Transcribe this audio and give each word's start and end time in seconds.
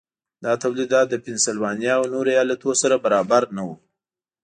دا 0.43 0.51
تولیدات 0.63 1.07
د 1.09 1.15
پنسلوانیا 1.25 1.93
او 1.99 2.03
نورو 2.13 2.29
ایالتونو 2.33 2.75
سره 2.81 2.95
برابر 3.05 3.43
نه 3.55 3.61
وو. 3.67 3.75